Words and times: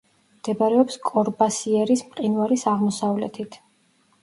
მდებარეობს 0.35 0.97
კორბასიერის 1.09 2.03
მყინვარის 2.09 2.67
აღმოსავლეთით. 2.75 3.63